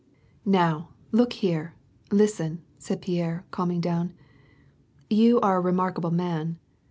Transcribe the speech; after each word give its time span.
"Now, 0.47 0.89
look 1.11 1.31
here, 1.33 1.75
listen," 2.11 2.63
said 2.79 3.03
Pierre, 3.03 3.45
calming 3.51 3.81
down. 3.81 4.13
"You 5.11 5.39
are 5.41 5.57
a 5.57 5.61
remarkable 5.61 6.09
man. 6.09 6.57